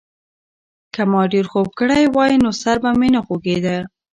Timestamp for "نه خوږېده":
3.15-3.77